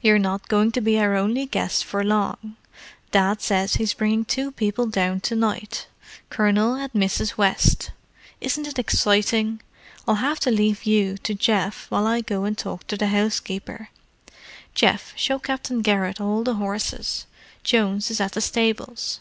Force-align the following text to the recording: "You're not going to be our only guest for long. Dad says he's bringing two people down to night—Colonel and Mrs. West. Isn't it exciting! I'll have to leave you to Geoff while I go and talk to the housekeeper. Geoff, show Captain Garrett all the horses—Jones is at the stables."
"You're 0.00 0.18
not 0.18 0.48
going 0.48 0.72
to 0.72 0.80
be 0.80 0.98
our 0.98 1.14
only 1.14 1.46
guest 1.46 1.84
for 1.84 2.02
long. 2.02 2.56
Dad 3.12 3.40
says 3.40 3.76
he's 3.76 3.94
bringing 3.94 4.24
two 4.24 4.50
people 4.50 4.86
down 4.88 5.20
to 5.20 5.36
night—Colonel 5.36 6.74
and 6.74 6.90
Mrs. 6.94 7.38
West. 7.38 7.92
Isn't 8.40 8.66
it 8.66 8.80
exciting! 8.80 9.60
I'll 10.08 10.16
have 10.16 10.40
to 10.40 10.50
leave 10.50 10.82
you 10.82 11.16
to 11.18 11.34
Geoff 11.36 11.86
while 11.92 12.08
I 12.08 12.22
go 12.22 12.42
and 12.42 12.58
talk 12.58 12.88
to 12.88 12.96
the 12.96 13.06
housekeeper. 13.06 13.90
Geoff, 14.74 15.12
show 15.14 15.38
Captain 15.38 15.80
Garrett 15.80 16.20
all 16.20 16.42
the 16.42 16.54
horses—Jones 16.54 18.10
is 18.10 18.20
at 18.20 18.32
the 18.32 18.40
stables." 18.40 19.20